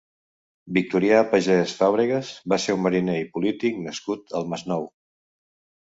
[0.77, 4.93] Victorià Pagès Fàbregas va ser un mariner i polític nascut al Masnou.